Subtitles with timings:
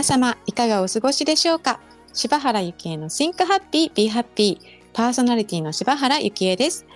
[0.00, 1.78] 皆様いかがお過ごしでしょうか？
[2.14, 4.58] 柴原幸恵の Think Happy Be Happy
[4.94, 6.86] パーソナリティの柴原幸恵です。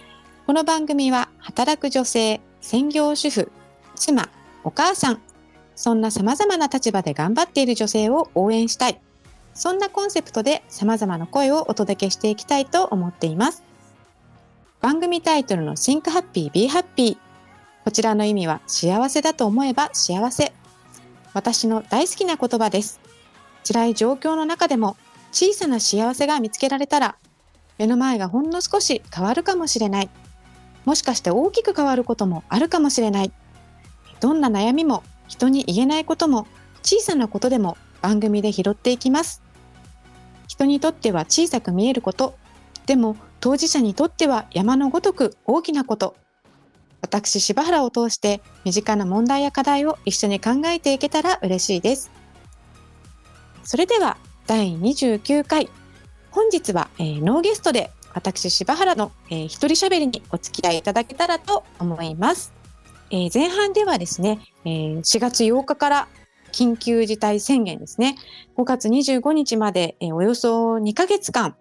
[0.46, 3.52] この番組は働く女性専業主婦
[3.94, 4.30] 妻
[4.64, 5.20] お母さん
[5.76, 8.98] そんな様々な立場で頑張っている女性を応援したい。
[9.52, 13.64] そんなコンセプトで様々な声をお届けしていきたいと思っています。
[14.80, 17.18] 番組タイトルの Think Happy Be Happy
[17.84, 20.54] こちらの意味は幸せだと思えば幸せ。
[21.34, 23.00] 私の大好きな言葉です。
[23.66, 24.96] 辛い状況の中でも
[25.32, 27.16] 小さな幸せが見つけられたら、
[27.76, 30.10] 目の前がほんの少し変わるかもしれない。
[30.84, 33.32] もしかして大きく変わることもあるかもしれない。
[34.20, 36.46] どんな悩みも人に言えないことも
[36.82, 39.42] 小さなことでも番組で拾っていきます。
[40.46, 42.36] 人にとっては小さく見えること、
[42.86, 46.14] でも当事者にとっては山のごとく大きなこと。
[47.04, 52.10] 私柴原を通して身近な問題や課題を一緒に考えていけたら嬉しいです。
[53.62, 54.16] それでは
[54.46, 55.68] 第29回
[56.30, 62.54] 本日は、えー、ノーゲストで私柴原の、えー、一人喋りにお付き合いいただけたらと思います。
[63.10, 66.08] えー、前半ではですね、えー、4月8日から
[66.52, 68.16] 緊急事態宣言ですね。
[68.56, 71.54] 5月25日まで、えー、およそ2ヶ月間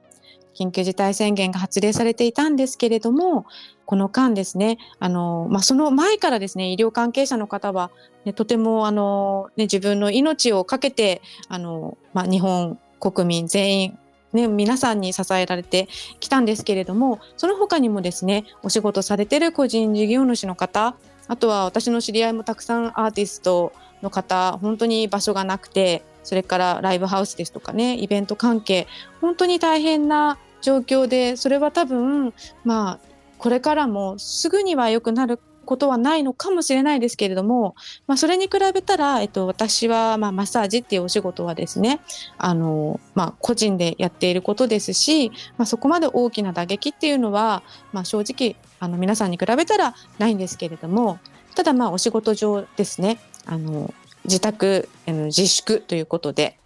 [0.54, 3.46] 緊急事態宣言が発令されていたんですけれども、
[3.86, 7.92] この間ですね、あの、まあ、その前からですね、医療関係者の方は、
[8.26, 14.00] ね、とても、あの、ね、自分の命をかけて、あの、まあ、日本国民全員、
[14.32, 15.88] ね、皆さんに支えられて
[16.20, 20.96] きたんですけれども、その他にもですね、お仕事されてる個人事業主の方、
[21.28, 28.88] あとは私の知り合いもたくさんアーティストの方、本当に場所がなくて、それからライブハウスですとかね、イベント関係、
[29.22, 37.76] 本当に大変な状況で、それは多分、まあ、これからもすぐには良くなることはないのかもしれないですけれども、
[38.08, 42.00] まあ、それに比べたら、えっと、私は、まあ、マッサージっていうお仕事はですね、
[42.38, 51.20] あの、まあ、個人でやっていることですし、まあ、そこまで大きな打撃っていうのは、まあ、正直、あの、皆さんに比べたらないんですけれども、
[51.56, 53.94] ただ、まあ、お仕事上ですね、あの、
[54.24, 56.58] 自宅、自粛ということで、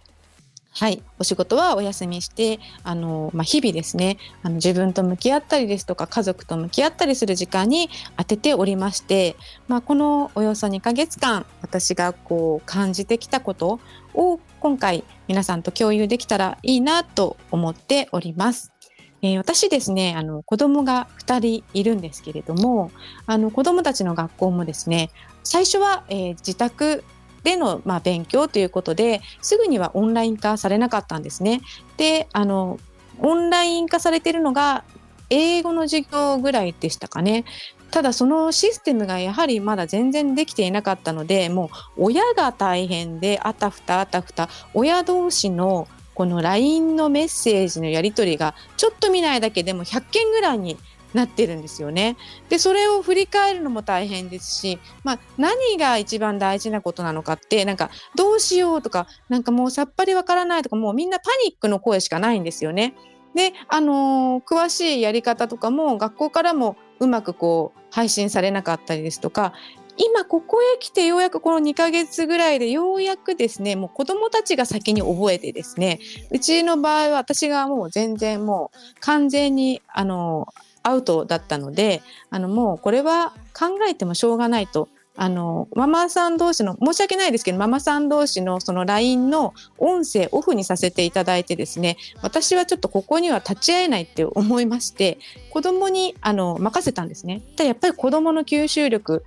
[0.70, 9.34] はい、お仕事はお休みして、あの、まあ、日々ですね、あの自分と向き合ったりですとか、家族と向き合ったりする時間に当てておりまして、
[9.66, 13.80] まあ、このおよそ2ヶ月間、私がこう感じてきたこと
[14.14, 18.72] を今回皆さんと共有できたらいいなと思っております。
[19.20, 22.92] えー、私ですね、あの子供が2人いるんですけれども、
[23.26, 25.10] あの子供たちの学校もですね、
[25.42, 27.02] 最初は、えー、自宅
[27.42, 31.60] での、まあ、勉強ということですぐにはオンライン化されなかったんですね。
[31.96, 32.78] であの
[33.20, 34.84] オンライン化されているのが
[35.30, 37.44] 英語の授業ぐらいでしたかね。
[37.90, 50.76] ただそのシステムがやはりまだ全然できていなかったのでもう親が大変であたふたあたふた親同士のこの LINE のメッセージのやり取りがちょっと見ないだけでも100件ぐらいに
[51.14, 52.16] なってるんですよね。
[52.48, 62.94] でそれを振り返るのも大変ですし、まあ、何が一番大事なことなのかってなんかどうしようとかなんかもうさっぱりわからないとかもうみんなパニックの声しかないんですよね。
[63.34, 69.52] で、あのー、詳しいやり方とかも学校からもうまくこう配信されなかったりですとか
[69.98, 75.98] 今ここへ来てようやくこの2ヶ月ぐらいでようやくですねもう子どもたちが先に覚えてですね
[76.30, 80.46] うちの場合は私がもう全然もう完全にあの
[80.82, 84.88] アウトだったのであのもうこれは考えてもしょうがないと
[85.20, 95.18] あのママさん同士の申し訳ないですけどママさん同士のその LINE の音声オフにさせていただいてですね私はちょっとここには立ち会えないって思いまして
[95.50, 97.42] 子供にあの任せたんですね。
[97.56, 99.24] ただやっぱり子供の吸収力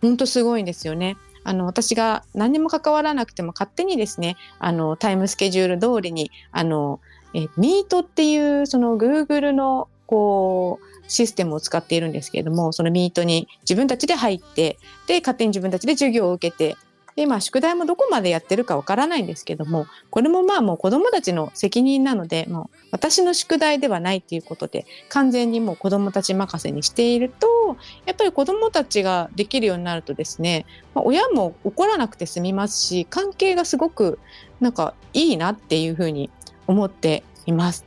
[0.00, 1.18] ほんとすごいんですよね。
[1.44, 7.00] あの私が何にも関わらなくても勝手にですねあのタイムスケジュール通りにあの
[7.34, 16.76] えミートっていうその Google のこうシステムを使っているんですけれども、そのミートに自分たちで入って、で、勝手に自分たちで授業を受けて、
[17.16, 34.18] で、まあ、宿題もどこまでやってるかわからないんですけども、これもまあもう子供たちの責任なので、もう私の宿題ではないっていうことで、完全にもう子供たち任せにしていると、やっぱり子供たちができるようになるとですね、まあ、親も怒らなくて済みますし、関係がすごく
[34.60, 36.30] なんかいいなっていうふうに
[36.66, 37.84] 思っています。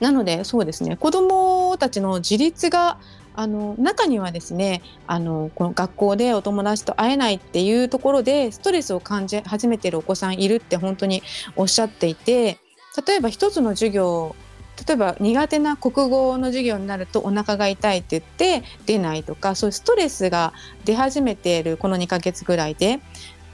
[0.00, 2.98] なのでそうですね子どもたちの自立が
[3.34, 11.22] あの中にはですねあのこの学校でお友達と会えないっていうところでストレスを感じ始めてるお子さんいるって本当に
[11.56, 12.58] おっしゃっていて
[13.06, 14.36] 例えば一つの授業
[14.86, 20.52] 例えば苦手な国語の授業になるとお腹が痛いって言って出ないとかそういうストレスが
[20.84, 23.00] 出始めているこの2ヶ月ぐらいで。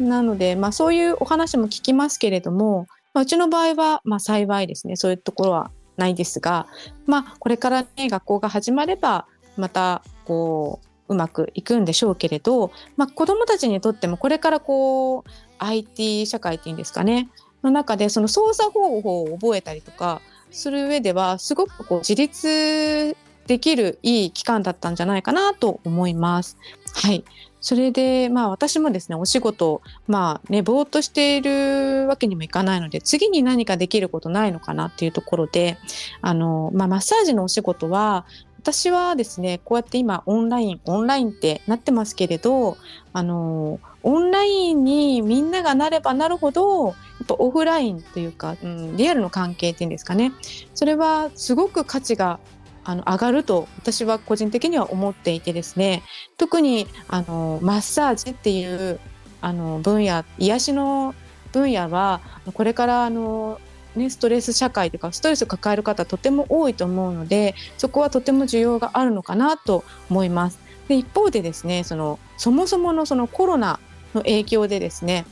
[0.00, 6.66] なので、まあ、そういうお話も聞きますけれども、まあ、うちの場合は、まあ、幸いですねそういうところはないですが、
[7.06, 17.28] まあ、これからね学校が始まればまたこううまくいくんでしょうけれど、まあ、子どもたちにとってもこれからこう IT 社会っていうんですかね
[17.62, 23.16] の中でその操作方法を覚えたりとかする上ではすごくこう自立
[23.46, 26.58] できるいい期間だったんじゃないかなと思います。
[26.94, 27.24] はい。
[27.60, 35.78] それで、まあ私もですね、お仕事、まあね、ぼーっとしているわけにもいかないので、次に何かできることないのかなっていうところで、
[36.20, 38.25] あの、まあマッサージのお仕事は、
[38.60, 42.76] 私はですね、こうやって今オンライン、オンラインってなってますけれど、
[43.12, 46.93] あの、オンラインにみんながなればなるほど、や
[47.25, 50.32] っぱオフラインというか、うん、リアルの関係っていうんですかね。
[50.75, 52.40] それはすごく価値が
[52.88, 56.02] あの上がると私は個人的には思っていてですね
[56.38, 58.99] 特にあのマッサージっていう
[59.43, 61.14] あの分野癒しの
[61.52, 62.23] 分野は
[62.55, 63.61] これからあの
[63.96, 70.58] ね、ストレス社会というかストレスを抱える方とても多いと思うのでそこはとても需要があるのかなと思います。
[70.88, 73.81] で一方でですねそのそもそものそのコロナ
[74.14, 75.26] の影響でですね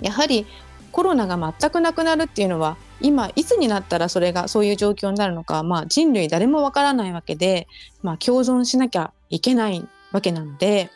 [0.00, 0.46] やはり
[0.90, 7.68] コロナが全くなくなるっていうのは今いつになったらそれがそういう状況になるのか、まあ、人類誰もわからないわけで、
[8.02, 10.90] まあ、共存しなきゃいけないわけなので、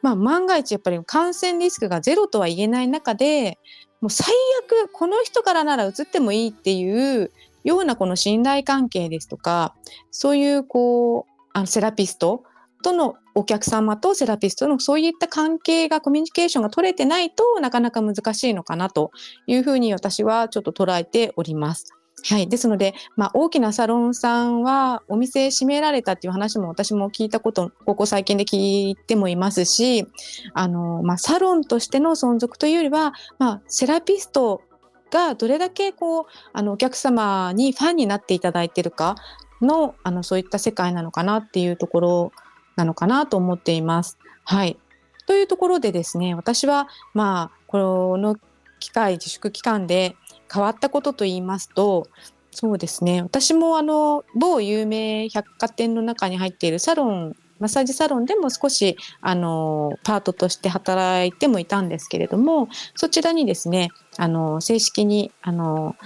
[0.00, 3.58] まあ、万が一やっぱり感染リスクがゼロとは言えない中で
[4.00, 4.34] もう最
[4.64, 7.30] 悪この人からなら移ってもいいっていう
[7.64, 9.74] ようなこの信頼関係ですとか
[10.10, 12.44] そういうこうあのセラピスト
[12.82, 19.10] とのお客様とセラピストのそういった関係がコミュニケーションが取れてないとなかなか難しいのかなと
[19.46, 21.94] いうふうに私はちょっと捉えております。
[22.24, 22.48] はい。
[22.48, 30.06] ですので、まあ、大きなサロンさんはお店閉められたっていう話も私も聞いたこと、ここ最近で聞いてもいますし、
[30.54, 34.62] あの、まあ、サロンとしての存続というよりは、まあ、セラピスト
[35.10, 39.16] がどれだけこう、あの、お客様にファンになっていただいてるか
[39.60, 42.32] の、あの、そういった世界なのかなっていうところ
[42.76, 44.18] なのかなと思っています。
[44.44, 44.76] はい。
[45.26, 48.36] というところでですね、私は、まあ、この
[48.80, 50.16] 機会、自粛期間で
[50.52, 52.08] 変わったことと言いますと、
[52.50, 65.96] そうですね、私もあの、某有名百貨店の中に入っているサロン、マッサージサロンでも少し、あの、パートとして働いてもいたんですけれども、そちらにですね、あの、正式に、あの、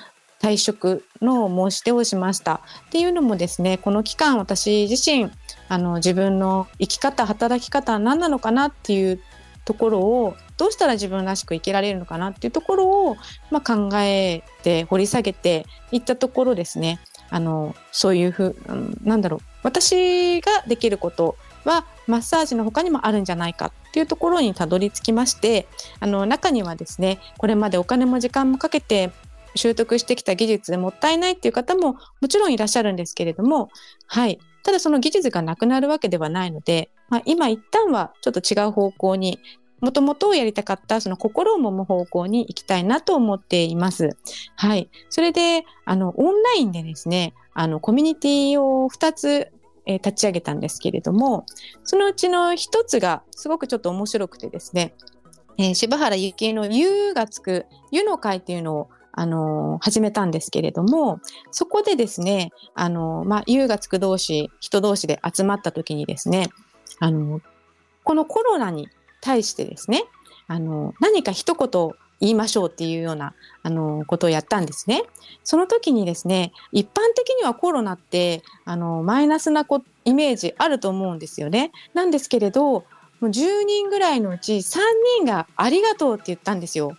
[0.41, 2.61] 退職の申し出をしました。
[2.87, 5.31] っていうのもですね、この期間私自身、
[5.69, 9.21] あの自分の生き方働き方は何なのかなっていう
[9.65, 13.17] ところをどうしたら自分らしく生きられるのかなっていうところを、
[13.51, 25.67] まあ、考えて掘り下げていったところですねあのそういうふう、うん、なんだろう私ができることはマッサージの他にもあるんじゃないかっていうところにたどり着きまして
[25.99, 29.11] あの中にはですねこれまでお金も時間もかけて
[29.57, 33.69] 習得してきた技術でもったいないっていう方ももちろんいらっしゃるんですけれども
[34.07, 39.39] はいただその技術がなくなるわけではないので、まあ、今一旦はちょっと違う方向に
[39.81, 44.17] もともとやりたかったその心を揉む方向に行きたいなと思っています。
[44.57, 44.89] はい。
[45.11, 49.53] それで、あの、オンラインでですね、あの、コミュニティを2つ、
[49.85, 51.47] え、立ち上げたんですけれども、
[51.85, 54.95] そのうちの1つがすごくちょっと面白くてですね、
[55.59, 61.21] えー、柴原幸恵の「ゆ」がつく「ゆ」の会っていうのをあの始めたんですけれども
[61.51, 66.51] そこでですねあの、まあ、優がつく同士人同士で集まった時にですね
[67.01, 67.41] あの
[68.05, 68.89] このコロナに
[69.23, 70.05] 対してですね
[70.47, 75.03] あの何か一言言いましょうっていうようなあのことをやったんですね。
[75.45, 81.73] その時にですね一般的にはコロナってあのマイナスなこイメージあると思うんですよね。
[81.95, 82.85] なんですけれども
[83.21, 84.79] う10人ぐらいのうち3
[85.19, 86.97] 人が「ありがとう」って言ったんですよ。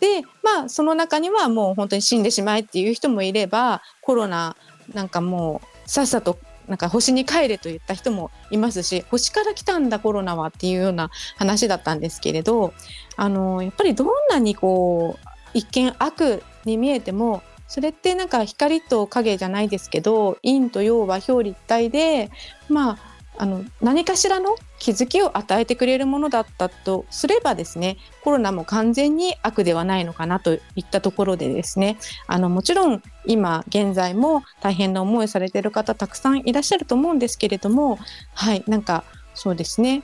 [0.00, 4.56] でまあその中にはもう本当に死んでしまえっていう人もいればコロナ
[4.92, 6.38] なんかもうさっさと
[6.68, 12.74] なんか星に帰れと言った人もいますし星から来たんだコロナはっていうような話だったんですけれど
[13.16, 22.30] あのやっぱりどんなにこう一見悪に見えてもそれってなんか光と影じゃないですけど陰と陽は表裏一体で
[22.68, 37.98] まああの何かしらの気づきを与えてくれるものだったとすればですねコロナも完全に悪ではないのかなといったところでですねあのもちろん今現在も大変な思いをされている方たくさんいらっしゃると思うんですけれども
[38.34, 40.02] はいなんかそうですね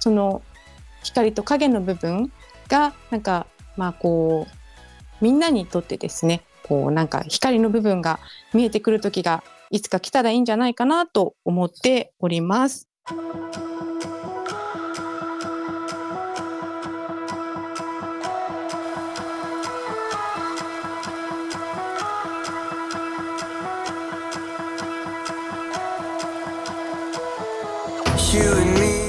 [0.00, 0.42] その
[1.02, 2.32] 光と影の部分
[2.68, 3.46] がなんか
[3.76, 8.18] まあこうみんなにとってですねこうなんか光の部分が
[8.52, 12.88] 見えてくる時がいつか来たらいいんじゃないかなと思っております。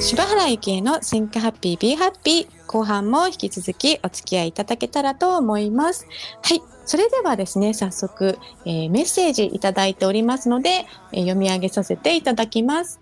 [0.08, 6.08] 柴原幸恵の Think Happy Be Happy 後半も引き続きお付き合いいただけたらと思います。
[6.42, 6.62] はい。
[6.86, 13.02] それではですね、早速、えー、メッセージいただいておりますので、えー、読み上げさせていただきます。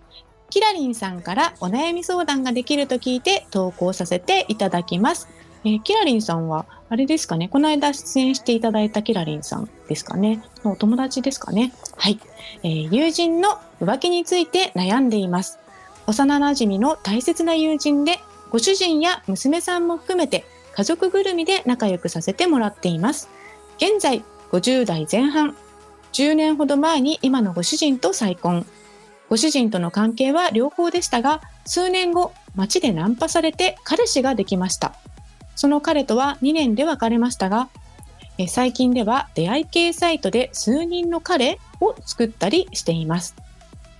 [0.50, 5.28] キラリンさんからお悩み相談ができると聞いて投稿させていただきます。
[5.64, 11.72] えー、キラリンさんは、あれですかね、この間出演していただいたキラリンさんですかね、のお友達ですかね？
[11.96, 12.18] はい、
[12.64, 15.60] えー、友人の浮気について悩んでいます。
[16.06, 18.20] 幼馴染の大切な友人で、
[18.50, 20.44] ご主人や娘さんも含めて
[20.74, 23.28] 家族ぐるみで仲良くさせてもらっています。
[23.78, 24.22] 現在
[24.52, 25.56] 50代前半、
[26.12, 28.64] 10年ほど前に今のご主人と再婚。
[29.28, 34.94] ご主人との関係は良好でしたが、数年後、街でナンパされて彼氏ができました。
[35.56, 37.68] その彼とは2年で別れましたが、
[38.48, 43.34] 最近では出会い系サイトで数人の彼を作ったりしています。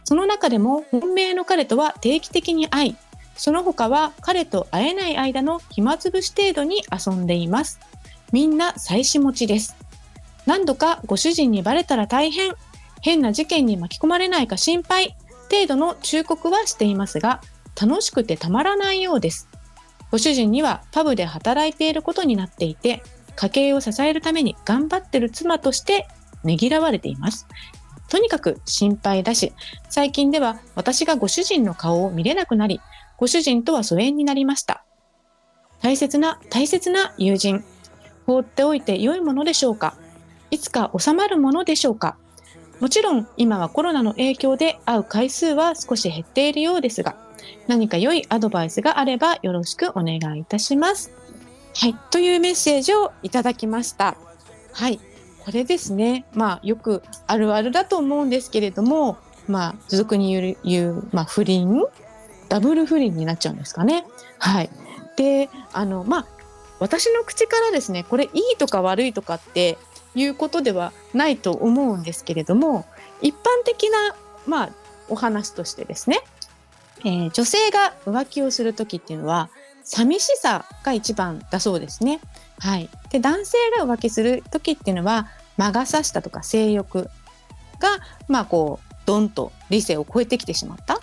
[0.07, 2.97] その中でも本命の彼とは定期的に会い、
[3.35, 7.81] その他は彼と会えない間の暇つぶし程度に遊んでいます。
[8.31, 9.75] みんな妻子持ちです。
[10.47, 12.53] 何度かご主人にバレたら大変、
[13.03, 15.17] 変な事件に巻き込まれないか心配、
[15.51, 17.41] 程度の忠告はしていますが、
[17.75, 19.49] 楽しくてたまらないようです。
[20.13, 23.03] ご主人にはパブで働いていることになっていて、
[23.35, 26.07] 家計を支えるために頑張ってる妻として
[26.45, 27.49] ねぎらわれています。
[28.09, 29.53] とにかく心配だし、
[29.89, 32.81] 最近では私がご主人の顔を見れなくなり、
[33.17, 34.85] ご主人とは疎遠になりました。
[35.83, 37.65] 大切な大切な友人、
[38.27, 39.97] 放っておいて良いものでしょうか？
[40.51, 42.17] いつか収まるものでしょうか？
[42.81, 47.17] もちろん今はコロナの影響で会う回数は少し減っているようですが、
[47.67, 51.13] 何か良いアドバイスがあればよろしくお願いいたします。
[51.75, 54.17] はい、というメッセージをいただきました。
[54.73, 55.01] はい、
[55.47, 56.27] これですね。
[56.35, 61.85] まあよくあるあるだと思うんですけれども、まあ俗に言う言う、まあ、不倫？
[62.49, 64.05] ダブル不倫になっちゃうんですかね。
[64.41, 64.71] はい。
[65.17, 66.27] で、あのまあ
[66.81, 69.79] 私の口からですね、これいいとか悪いとかって
[70.17, 72.85] いうことではないと思うんですけれども
[73.21, 74.71] 一般的な、まあ、
[75.09, 76.21] お話としてですね、
[77.01, 79.49] えー、女性が浮気をする時っていうのは
[79.85, 82.21] 寂しさが一番だそうですね。
[82.59, 87.11] はい、で男性が浮気する時っていうのは魔が差したとか性欲
[87.79, 87.89] が
[88.29, 91.01] まあこうドンと理性を超えてきてしまった。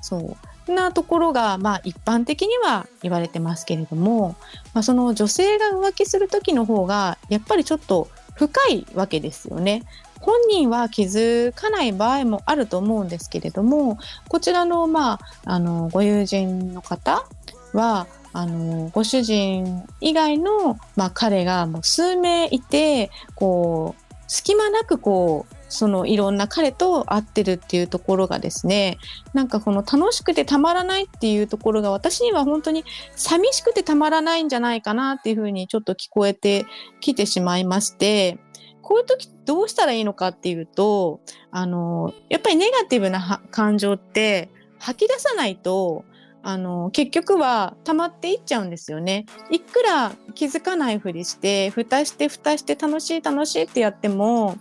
[0.00, 0.36] そ
[0.68, 0.72] う。
[0.72, 4.34] なところがまあ一般的には言われてますけれども、
[4.72, 9.82] まあ、その女性が浮気する時の方がやっぱりちょっと深いわけですよね。
[10.20, 17.26] 本人は気づかない場合もあると思うんですけれどもこちらの,、まあ、あのご友人の方
[17.74, 28.98] はあのご主人以外の、まあ、彼がもう数名いてこう隙間なくこうそのいろんな彼と会ってるっていうところがですね
[29.34, 36.66] なんかこの楽しくてたまらないっていうところが私には本当に寂しくてたまらないんじゃないかなっていうふうにちょっと聞こえて
[37.00, 38.38] きてしまいまして
[38.82, 46.04] こういう時どうしたらいいのかっていうとあのやっぱりネガティブな感情って吐き出さないと
[46.46, 49.24] あの結局は溜まっていっちゃうんですよね。
[49.50, 54.58] いくら気づかないふりして蓋して蓋して楽しい楽しいってやっても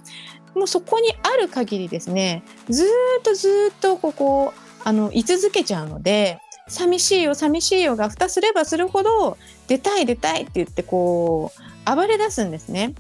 [0.55, 4.53] もうそこにある限りですねずっとずっとここ
[4.85, 9.37] あの居続けちゃうので寂しいよ寂しいよが蓋すればするほど
[9.67, 11.51] 出たい出たいって言ってこ
[11.85, 12.95] う暴れ出すんですね。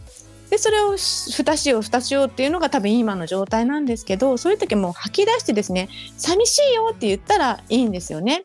[0.49, 8.43] でそれを蓋しよう蓋しようっていうのが多分今の状態なんですけどそういう時も吐き出してですね寂しいよって言ったらいいんですよね。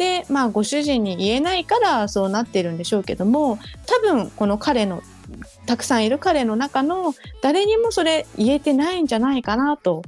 [0.00, 5.02] でまあご主人に言えないからそうなってるんでしょうけども多分この彼の
[5.66, 10.02] たくさんいる彼の中の誰にもそれ言えてないんじゃないかなと。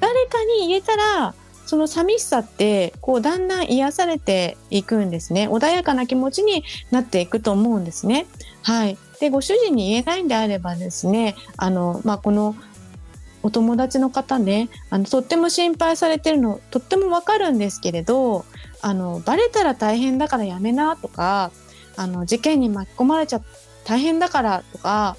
[0.00, 1.34] 誰かに言えたら
[1.66, 5.46] その寂しさってこうだんだん癒されていくんですね。
[5.48, 8.26] 穏やかな気持ちになっていくと思うんですね。
[8.62, 8.98] はい。
[9.20, 12.56] でご主人に言えないんであればですねあのまあこの
[13.42, 18.44] お友達の方ねあのとっても心配されてるのとってもわかるんですけれど
[18.82, 21.50] あのバレたら大変だからやめなとか
[21.96, 23.40] あの事件に巻き込まれちゃ
[23.84, 25.16] 大変だからとか、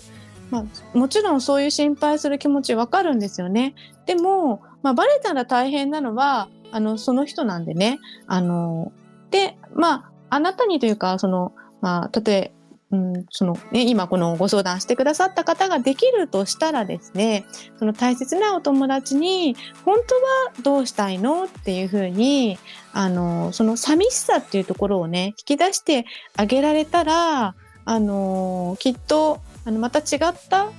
[0.49, 3.75] まあ、もちろんそういう心配する気持ちわかるんですよね。
[4.05, 7.99] でも、まあ、バレたら大変なのはあのその人なんでね。
[8.27, 8.91] あの
[9.29, 12.53] でまああなたにというかその、まあ、例え
[12.91, 17.45] うん、そのね、今このご相談してくださった方ができるとしたらですね、
[17.79, 19.55] その大切なお友達に、
[19.85, 20.21] 本当は
[20.61, 22.57] どうしたいのっていうふうに、
[22.93, 26.05] あの、その寂しさっていうところをね、引き出して
[26.35, 30.69] あげられたら、あのきっとあのまた違った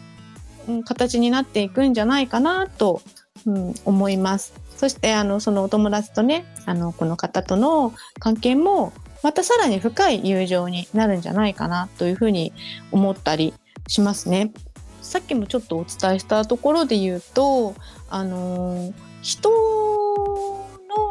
[0.68, 3.02] うん形になっていくんじゃないかなと
[3.46, 4.54] うん、思います。
[4.76, 8.92] そしてあのそのお友達とねあのこの方との関係も
[9.22, 12.52] またさらに深い友情になるんじゃないかなというふうに
[12.90, 13.54] 思ったり
[13.86, 14.52] しますね。
[15.00, 17.74] さっきもちょっとお伝えしたところで言うと
[18.08, 19.50] あの人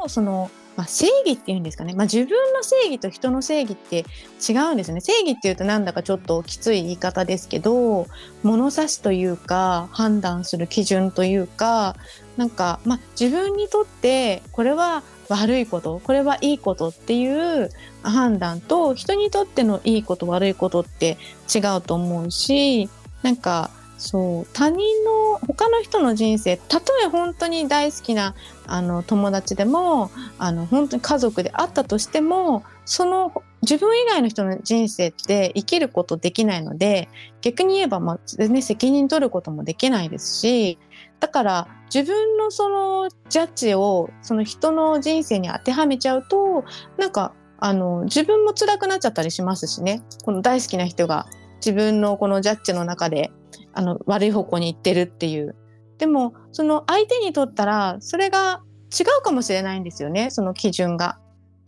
[0.02, 4.06] のそのまあ、正義っていうんですかね、まあ、自分の正義と人の正義って
[4.50, 8.08] 違うんですね正義っていうとなんだかちょっときつい言い方ですけど
[8.42, 11.96] 物差しというか判断する基準というか
[12.38, 17.70] なんか、まあ、自分にとってこれは悪いことこれはいいことっていう
[18.04, 21.18] 判断と人にとってのいいこと悪いことって
[21.54, 22.90] 違うと思うし
[23.24, 28.36] なんかそう他人の他の人の人生たとえ本当に大好きな
[28.66, 37.10] あの友達でもあの本当に家族であったとしてもその自分以外の人の人生って生きることできないので
[37.42, 40.80] 逆に言えば、まあ全然責任取ることもできないですし
[41.20, 46.64] だから自分のそのジャッジをその人の人生に当てはめちゃうと
[46.98, 50.02] なんかあの自分も辛くなっちゃったりしますしね。
[50.26, 51.28] この大好きな人が
[51.58, 53.32] 自分のこのジャッジの中で
[53.74, 55.56] あの悪い方向に行ってるっていう。
[56.00, 60.32] でもその相手にとったらそれが違うかもしれないんですよね。
[60.32, 61.20] その基準が。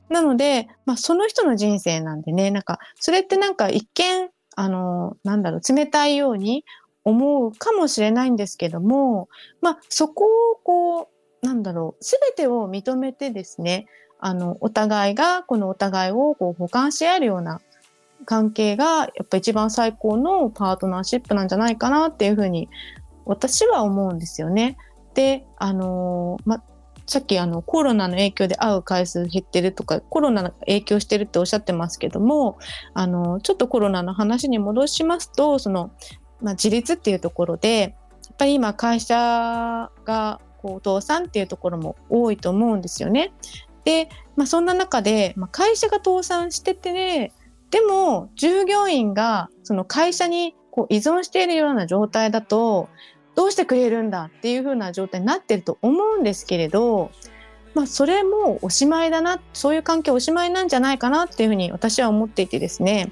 [0.09, 6.65] なので、まあ、その人の人生なんでねなんかそれってなんか一見あのなんだろう冷たいように
[7.03, 9.27] 思うかもしれないんですけども、
[9.61, 11.09] まあ、そこをこ
[11.41, 13.87] うなんだろう全てを認めてですね
[14.19, 17.59] あのお互いがこのお互いをこう補完し合えるような
[18.25, 22.69] 関係がやっぱ一番最高のパートナーシップなんじゃないかなっていうふうに
[23.25, 24.77] 私は思うんですよね。
[25.13, 26.63] で、あの、ま、
[27.05, 32.57] さっきあのコロナの影響で会う回数減ってるとかコロナの影響してるっておっしゃってますけども
[32.93, 35.91] あのちょっとコロナの話に戻しますとその、
[36.41, 43.33] まあ、自立っていうところでやっぱり今会社がこう倒産っていうところも多いと思うんですよね。
[43.83, 47.33] で、まあ、そんな中で、まあ、会社が倒産しててね
[47.69, 52.87] でも従業員がその会社にこう依存しているような状態だと
[53.35, 57.11] どうしてくれるんだっていう風な状態になってると思うんですけれど、
[57.73, 63.11] まあ、それもおしまいだなそういう関係おしまいなんじゃないかなっていうふうに私は思っていてですね。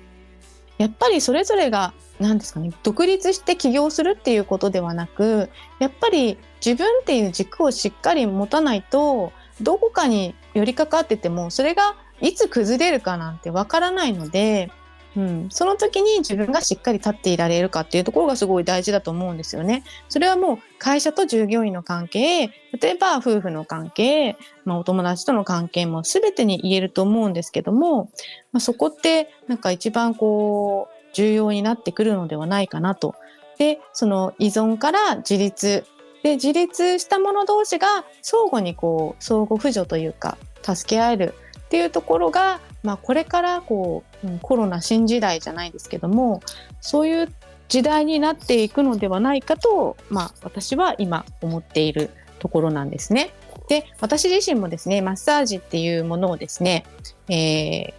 [0.77, 9.31] やっぱりそれぞれが何ですかね独立して起業するっていうことではなくやっぱり自分っていう軸をしっかり持たないと
[9.61, 14.71] どこかに寄りかかっててもそれがいつ崩れるかなんてわからないので、
[15.15, 19.83] うん、その時に自分がしっかり立っていられるかっていうところがすごい大事だと思うんですよね。
[20.07, 22.47] それはもう会社と従業員の関係、
[22.79, 28.09] 例えば夫婦の関係、まあ、お友達との関係も全てに言えると思うんですけども、
[28.53, 33.15] まあ、そこってなんか一番こう重要になってくるのではないかなと。
[33.57, 35.85] で、その依存から自立
[36.23, 46.41] で自立した者同士が相互にこう相互扶助というか助け合えるっていうところが、まあ、これからこう、うん、コロナ新時代じゃないですけども
[46.79, 47.33] そういう
[47.67, 53.33] 時代になっていくのではないかと、まあ、私は今思っているところなんですね。
[53.69, 56.83] で私自身もですねマッサージっていうものをですね、
[57.29, 57.93] えー、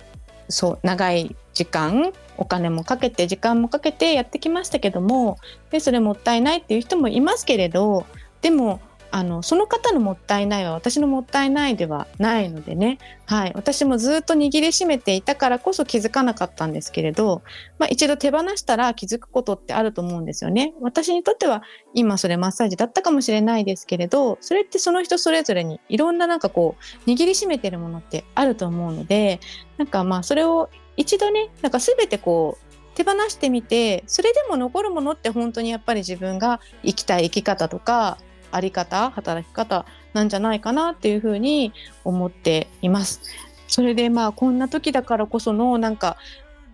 [0.50, 5.38] そう長い時間お金もかけて時間もかけてやってきましたけども
[5.70, 8.04] でそれもったいないっていう人もいますけれど
[8.42, 8.80] でも
[9.14, 17.42] あのその方のもったいないは私のもったいないではないのでね、はい、私もずっと握りしめていたからこそ気づかなかったんですけれど、
[17.78, 20.72] まあ、一度手放したら気づくことってあると思うんですよね。
[20.80, 29.40] 私にとっては今それマッサージだったかもしれないですけれどそれってその人それぞれにいろんななんかこう握りしめてるものってあると思うので
[29.76, 38.18] なんかまあそれを一度ねなんか全てこう手放してみてそれでも残るものって本当にやっぱり自分が生きたい生き方とか
[38.52, 41.72] あり方働き方なんじゃないかなっていうふうに
[42.04, 43.20] 思っています。
[43.66, 46.16] それでまあこんな時だからこそのなんか